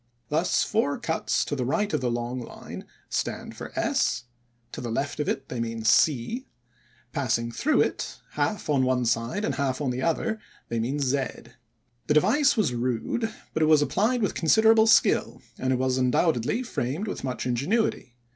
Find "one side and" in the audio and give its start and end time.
8.83-9.53